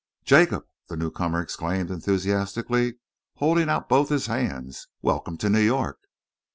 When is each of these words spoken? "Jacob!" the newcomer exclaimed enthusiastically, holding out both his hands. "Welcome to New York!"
"Jacob!" 0.25 0.65
the 0.87 0.97
newcomer 0.97 1.39
exclaimed 1.41 1.91
enthusiastically, 1.91 2.95
holding 3.35 3.69
out 3.69 3.87
both 3.87 4.09
his 4.09 4.25
hands. 4.25 4.87
"Welcome 5.03 5.37
to 5.37 5.47
New 5.47 5.59
York!" 5.61 5.99